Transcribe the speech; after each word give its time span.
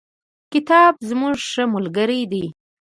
کتاب 0.53 0.93
زموږ 1.09 1.35
ښه 1.49 1.63
ملگری 1.73 2.21
دی. 2.31 2.45